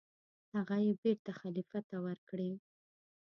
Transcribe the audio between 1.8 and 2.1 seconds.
ته